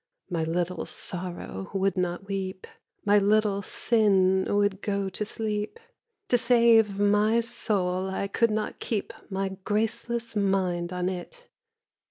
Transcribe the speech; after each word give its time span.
My 0.31 0.43
Little 0.43 0.87
Sorrow 0.87 1.69
would 1.75 1.95
not 1.95 2.25
weep, 2.27 2.65
My 3.05 3.19
Little 3.19 3.61
Sin 3.61 4.47
would 4.49 4.81
go 4.81 5.09
to 5.11 5.23
sleep— 5.23 5.79
To 6.29 6.39
save 6.39 6.99
my 6.99 7.39
soul 7.41 8.09
I 8.09 8.27
could 8.27 8.49
not 8.49 8.79
keep 8.79 9.13
My 9.29 9.49
graceless 9.63 10.35
mind 10.35 10.91
on 10.91 11.07
it! 11.07 11.43